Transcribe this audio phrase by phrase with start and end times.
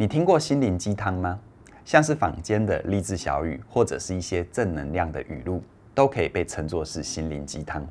[0.00, 1.40] 你听过心灵鸡汤吗？
[1.84, 5.60] 像是坊间的励志小语，或者是一些正能量的语录，
[5.92, 7.84] 都可以被称作是心灵鸡汤。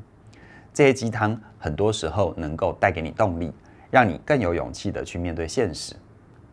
[0.73, 3.53] 这些鸡汤很多时候能够带给你动力，
[3.91, 5.93] 让你更有勇气地去面对现实。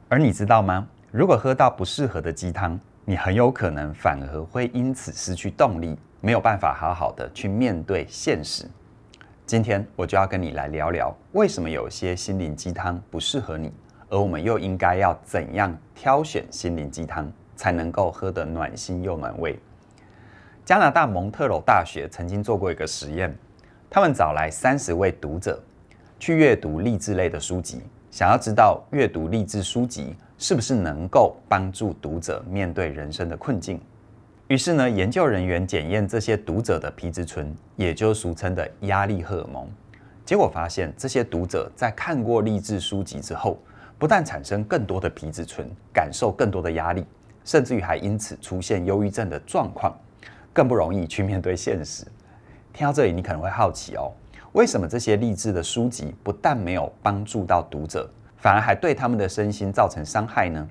[0.08, 0.88] 而你知道吗？
[1.12, 8.68] 如果喝到不适合的鸡汤，你很有可能反而会因此失去动力，没有办法好好的去面对现实。
[9.46, 13.72] 今天我就要跟你来聊聊，为什么有些心灵鸡汤不适合你。
[14.14, 19.58] 而我们又应该要怎样挑选心灵鸡汤，才能够喝得暖心又暖胃？
[20.64, 23.36] 加拿大蒙特娄大学曾经做过一个实验，
[23.90, 25.60] 他们找来三十位读者
[26.20, 33.80] 去阅读励志类的书籍，想要知道阅读励志书籍是不是能够帮助读者面对人生的困境。
[34.46, 39.68] 于是呢，研究人员检验这些读者的皮质醇，也就是俗称的压力荷尔蒙，
[40.24, 43.58] 结果发现这些读者在看过励志书籍之后，
[44.04, 47.06] 不但产生更多的皮质醇，感受更多的压力，
[47.42, 49.98] 甚至于还因此出现忧郁症的状况，
[50.52, 52.04] 更不容易去面对现实。
[52.70, 54.12] 听到这里，你可能会好奇哦，
[54.52, 60.68] 为什么这些励志的书籍不但没有帮助到读者，反而还对他们的身心造成伤害呢？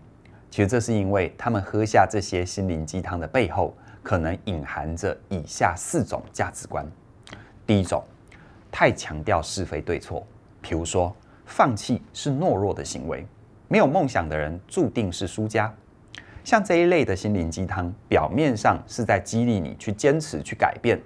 [0.51, 6.85] 其实这是因为他们喝下这些心灵鸡汤的背后，可能隐含着以下四种价值观。
[7.65, 8.03] 第一种，
[8.71, 10.23] 太强调是非对错，
[10.61, 11.11] 比如说。
[11.45, 13.25] 放弃是懦弱的行为，
[13.67, 15.73] 没有梦想的人注定是输家。
[16.43, 20.99] 像这一类的心灵鸡汤，表面上是在激励你去坚持、去改变，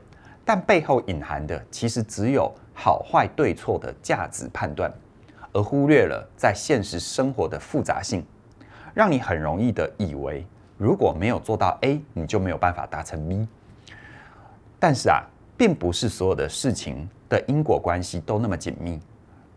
[0.44, 4.92] 但背后隐含的其实只有好坏对错的价值判断，
[5.54, 8.26] 而忽略了在现实生活的复杂性，
[8.94, 10.44] 让你很容易的以为，
[10.78, 13.48] 如果没有做到 A，你就没有办法达成 B。
[14.80, 15.24] 但是啊，
[15.56, 19.00] 并不是所有的事情的因果关系都那么紧密。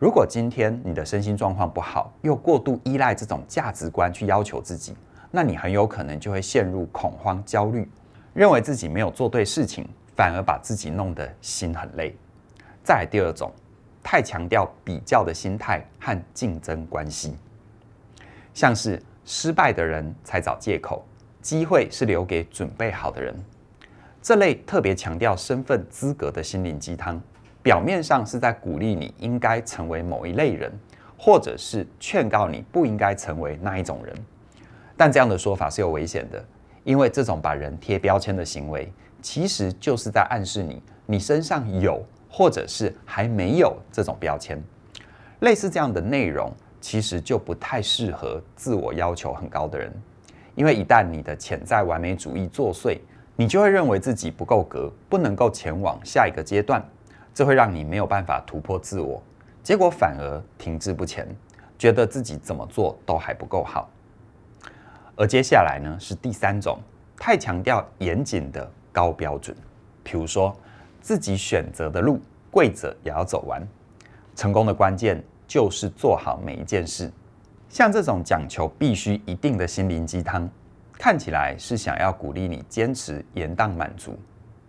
[0.01, 4.97] 如果今天你的身心状况不好，又过度依赖这种价值观去要求自己，
[5.31, 7.87] 那你很有可能就会陷入恐慌、焦虑，
[8.33, 12.17] 认为自己没有做对事情，反而把自己弄得心很累。
[12.83, 13.53] 再来第二种，
[14.03, 17.37] 太强调比较的心态和竞争关系，
[18.55, 21.05] 像是失败的人才找借口，
[21.43, 23.37] 机会是留给准备好的人，
[24.23, 27.21] 这类特别强调身份资格的心灵鸡汤。
[27.63, 30.73] 表面上是在鼓励你应该成为某一类人，
[31.19, 34.15] 或者是劝告你不应该成为那一种人，
[34.97, 36.43] 但这样的说法是有危险的，
[36.85, 44.63] 因为这种把人贴标签的行为，其实就是在暗示你，你身上有或者是还没有这种标签。
[45.41, 46.51] 类似这样的内容，
[46.81, 49.93] 其实就不太适合自我要求很高的人，
[50.55, 52.99] 因为一旦你的潜在完美主义作祟，
[53.37, 56.83] 你就会认为自己不够格，不能够前往下一个阶段。
[57.33, 59.23] 这会让你没有办法突破自我，
[59.63, 61.27] 结果反而停滞不前，
[61.79, 63.89] 觉得自己怎么做都还不够好。
[65.17, 66.79] 而接下来呢，是第三种，
[67.17, 69.57] 太强调严谨的高标准，
[70.03, 70.57] 比如说
[71.01, 72.19] 自己选择的路，
[72.51, 73.67] 跪着也要走完。
[74.35, 77.11] 成功的关键就是做好每一件事。
[77.69, 80.49] 像这种讲求必须一定的心灵鸡汤，
[80.95, 84.19] 看起来是想要鼓励你坚持延宕满足。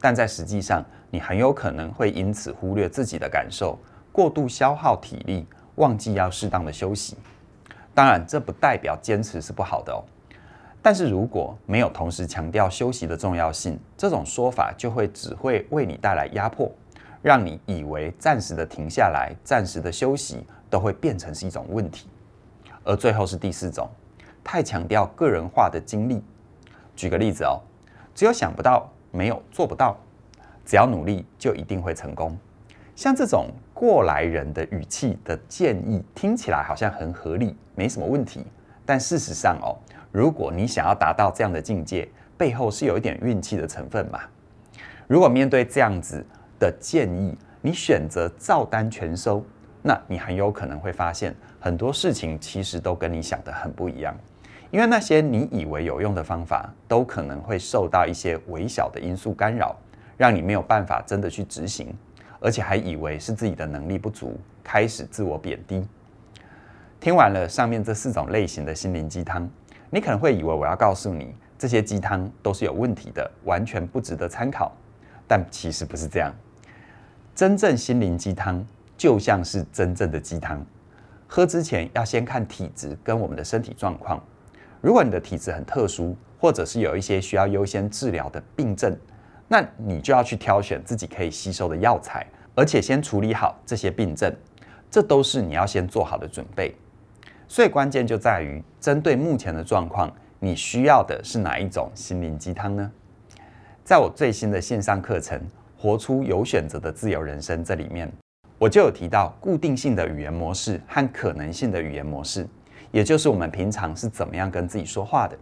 [0.02, 3.78] 但在实际上，你很有可能会因此忽略自己的感受，
[4.12, 7.16] 过度消耗体力，忘记要适当的休息。
[7.94, 10.04] 当然，这不代表坚持是不好的哦。
[10.82, 16.72] 但是如果没有同时强调休息的重要性，这种说法就会只会为你带来压迫，
[17.22, 22.10] 让你以为暂时的停下来、暂时的休息都会变成是一种问题。
[22.84, 23.88] 而最后是第四种，
[24.44, 26.24] 太强调个人化的经历。
[26.96, 27.62] 举个例子哦，
[28.16, 28.92] 只有想不到。
[29.12, 29.98] 没有做不到，
[30.66, 32.38] 只要努力就一定会成功。
[32.96, 38.46] 像这种过来人的语气的建议，听起来好像很合理，没什么问题。
[38.86, 39.78] 但事实上哦，
[40.12, 42.08] 如果你想要达到这样的境界，
[42.38, 44.20] 背后是有一点运气的成分嘛。
[45.08, 46.26] 如果面对这样子
[46.60, 49.44] 的建议，你选择照单全收，
[49.82, 54.16] 那你很有可能会发现很多事情其实都跟你想的很不一样。
[54.72, 59.76] 因为那些你以为有用的方法，都可能会受到一些微小的因素干扰，
[60.16, 61.94] 让你没有办法真的去执行，
[62.40, 65.86] 而且还以为是自己的能力不足，开始自我贬低。
[67.02, 69.50] 听完了上面这四种类型的心灵鸡汤，
[69.90, 74.72] 你可能会以为我要告诉你，这些鸡汤都是有问题的，完全不值得参考。
[75.28, 76.34] 但其实不是这样，
[77.36, 78.66] 真正心灵鸡汤
[78.98, 80.66] 就像是真正的鸡汤，
[81.28, 84.24] 喝之前要先看体质跟我们的身体状况。
[84.82, 88.98] 如果你的体质很特殊，或者是有一些需要优先治疗的病症，
[89.48, 92.26] 那你就要去挑选自己可以吸收的药材，
[92.56, 94.36] 而且先处理好这些病症，
[94.90, 96.76] 这都是你要先做好的准备。
[97.48, 102.92] 所以关键就在于，针对目前的状况，你需要的是哪一种心灵鸡汤呢？
[103.84, 105.38] 在我最新的线上课程
[105.78, 108.12] 《活出有选择的自由人生》这里面，
[108.58, 112.48] 我就有提到固定性的语言模式和可能性的语言模式，
[112.92, 115.38] 也就是我们平常是怎么样跟自己说话的。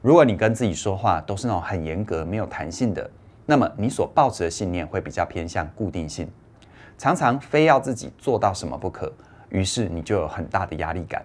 [0.00, 3.08] 如果你跟自己说话都是那种很严格、没有弹性的，
[3.46, 6.28] 那么你所抱持的信念会比较偏向固定性，
[6.98, 9.12] 常常非要自己做到什么不可，
[9.48, 11.24] 于是你就有很大的压力感。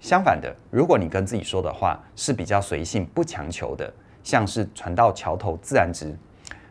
[0.00, 3.92] 相反的，如果你跟自己说的话是比较随性、不强求的，
[4.22, 6.16] 像是船到桥头自然直，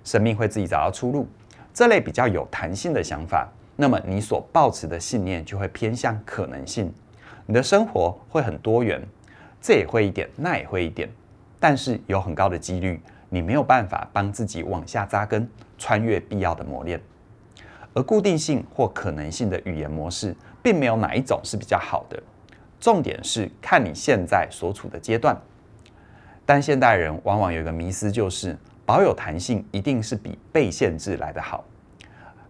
[0.04, 1.28] 生命会自己找到出路，
[1.74, 6.92] 这类比较有弹性的想法，那么你所抱持的信念就会偏向可能性，
[7.50, 9.02] 你的生活会很多元，
[9.62, 11.10] 这也会一点，那也会一点，
[11.62, 17.02] 但是有很高的几率，你没有办法帮自己往下扎根，穿越必要的磨练。
[17.94, 22.22] 而固定性或可能性的语言模式，并没有哪一种是比较好的。
[22.82, 25.36] 重点是看你现在所处的阶段，
[26.46, 31.64] 但现代人往往有一个迷思，就是保有弹性一定是比被限制来得好。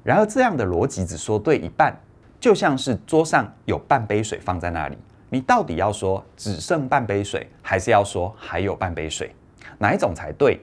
[0.04, 1.96] 然而，这样的逻辑只说对一半，
[2.40, 4.98] 就像是桌上有半杯水放在那里，
[5.30, 9.34] 你到底要说只剩半杯水，还是要说还有半杯水？
[9.80, 10.60] 哪一种才对？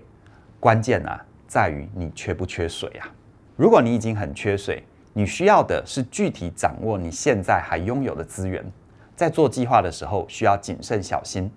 [0.61, 3.11] 关键啊，在于你缺不缺水啊。
[3.57, 4.83] 如果你已经很缺水，
[5.13, 8.65] 你需要的是具体掌握你现在还拥有的资源。
[9.15, 11.51] 在做计划的时候需要谨慎小心，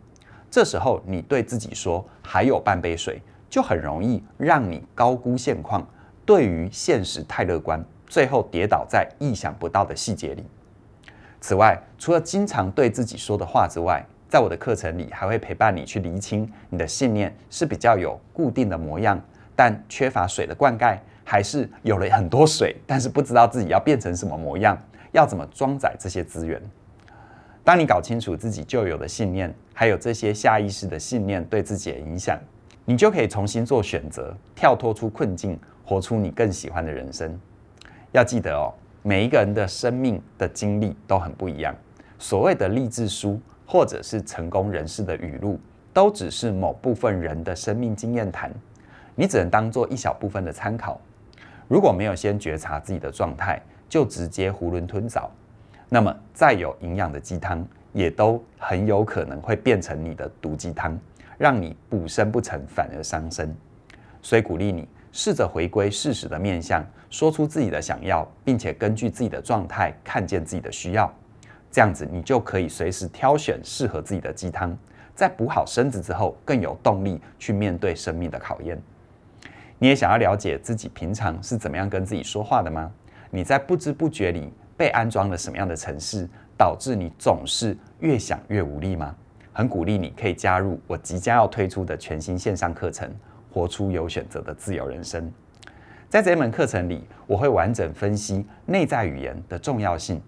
[0.50, 5.88] 这时候你对自己说还有半杯水，就很容易让你高估现况，
[6.26, 10.44] 对于现实太乐观，最后跌倒在意想不到的细节里。
[11.40, 19.22] 此外，除了经常对自己说的话之外，在我的课程里还会陪伴你去厘清你的信念是比较有固定的模样，
[19.56, 24.78] 但缺乏水的灌溉，还是有了很多水，但是不知道自己要变成什么模样，
[25.12, 26.62] 要怎么装载这些资源。
[27.64, 32.40] 当你搞清楚自己旧有的信念，还有这些下意识的信念对自己的影响，
[32.86, 37.40] 你就可以重新做选择，跳脱出困境，活出你更喜欢的人生。
[38.18, 38.74] 要记得哦，
[39.04, 41.76] 每一个人的生命的经历都很不一样。
[42.18, 45.60] 所谓的励志书或者是成功人士的语录，
[45.94, 48.52] 都只是某部分人的生命经验谈，
[49.14, 51.00] 你只能当做一小部分的参考。
[51.68, 55.30] 如果没有先觉察自己的状态，就直接囫囵吞枣。
[55.88, 57.64] 那么，再有营养的鸡汤，
[57.94, 61.00] 也都很有可能会变成你的毒鸡汤，
[61.38, 63.56] 让你补身不成，反而伤身。
[64.24, 64.88] 所以，鼓励你
[65.18, 71.12] 试着回归事实的面向，说出自己的想要，并且根据自己的状态看见自己的需要。
[71.72, 74.78] 这样子，你就可以随时挑选适合自己的鸡汤，
[75.16, 78.80] 在补好身子之后，更有动力去面对生命的考验。
[79.80, 82.92] 你也想要了解自己平常是怎么样跟自己说话的吗？
[83.32, 84.54] 你在不知不觉里。
[84.78, 89.16] 被安装了什么样的程式，导致你总是越想越无力吗？
[89.52, 93.10] 很鼓励你可以加入我即将要推出的全新线上课程
[93.58, 95.24] 《活出有选择的自由人生》。
[96.08, 100.22] 在这一门课程里，我会完整分析内在语言的重要性，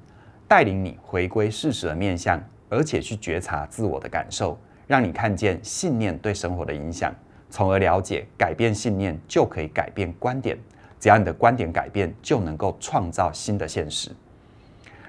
[0.47, 7.13] 带领你回归事实的面向，而且去觉察自我的感受，让你看见信念对生活的影响，
[7.51, 10.57] 从而了解改变信念就可以改变观点。
[10.99, 14.09] 只要你的观点改变，就能够创造新的现实。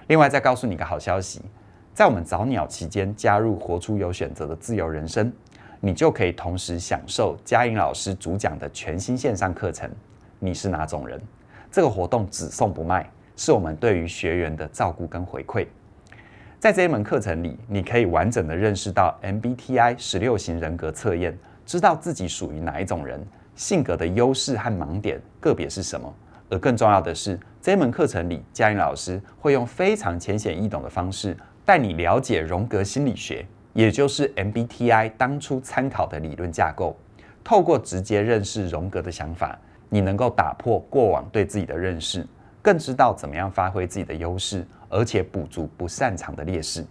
[0.09, 1.41] 另外，再告诉你一个好消息，
[1.95, 5.33] 在我们早鸟期间加入“活出有选择的自由人生”，
[5.83, 9.91] 你就可以同时享受嘉颖老师主讲的全新线上课程。
[10.39, 11.19] 你是哪种人？
[11.71, 15.67] 这个活动只送不卖，是我们对于学员的照顾跟回馈。
[16.59, 26.15] 在这一门课程里，你可以完整的认识到 MBTI 十六型人格测验，知道自己属于哪一种人，性格的优势和盲点个别是什么。
[26.51, 31.35] 而更重要的是，这一门课程里，嘉颖老师会用非常浅显易懂的方式
[31.65, 36.97] 带你了解荣格心理学，也就是 MBTI 当初参考的理论架构。
[37.43, 39.59] 透过直接认识荣格的想法，
[39.89, 42.27] 你能够打破过往对自己的认识，
[42.61, 46.85] 更知道怎么样发挥自己的优势，而且补足不擅长的劣势。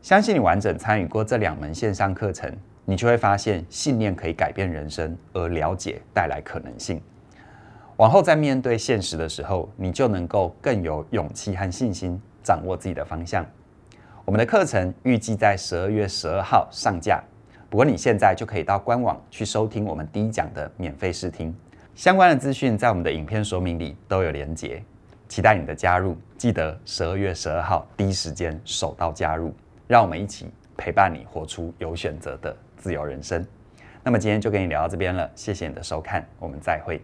[0.00, 2.50] 相信你完整参与过这两门线上课程，
[2.84, 7.02] 你就会发现信念可以改变人生，而了解带来可能性。
[7.96, 13.44] 往后在面对现实的时候，你就能够更有勇气和信心，掌握自己的方向。
[14.26, 17.22] 我们的课程预计在十二月十二号上架，
[17.68, 21.54] 不过你现在就可以到官网去收听我们第一讲的免费试听。
[21.94, 24.82] 相关的资讯在我们的影片说明里都有连结，
[25.28, 26.16] 期待你的加入。
[26.36, 29.54] 记得十二月十二号第一时间手到加入，
[29.88, 33.44] 让我们一起陪伴你活出有选择的自由人生。
[34.04, 37.02] 那么今天就跟你聊到这边了，谢谢你的收看，我们再会。